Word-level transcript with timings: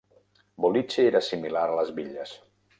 "Boliche" 0.65 1.05
era 1.11 1.23
similar 1.29 1.69
a 1.69 1.79
les 1.83 1.95
bitlles. 2.01 2.37